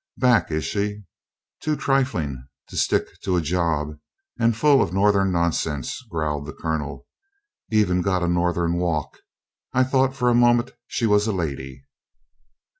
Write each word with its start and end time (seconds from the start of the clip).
"Back, 0.17 0.49
is 0.51 0.65
she? 0.65 1.03
Too 1.61 1.75
trifling 1.75 2.47
to 2.69 2.75
stick 2.75 3.05
to 3.21 3.35
a 3.35 3.41
job, 3.41 3.99
and 4.39 4.57
full 4.57 4.81
of 4.81 4.91
Northern 4.91 5.31
nonsense," 5.31 6.01
growled 6.09 6.47
the 6.47 6.53
Colonel. 6.53 7.05
"Even 7.71 8.01
got 8.01 8.23
a 8.23 8.27
Northern 8.27 8.77
walk 8.77 9.19
I 9.73 9.83
thought 9.83 10.15
for 10.15 10.29
a 10.31 10.33
moment 10.33 10.71
she 10.87 11.05
was 11.05 11.27
a 11.27 11.31
lady." 11.31 11.85